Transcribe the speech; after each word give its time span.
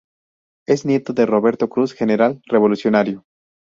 Es 0.67 0.83
nieto 0.83 1.13
de 1.13 1.27
Roberto 1.27 1.69
Cruz, 1.69 1.93
general 1.93 2.41
revolucionario. 2.47 3.23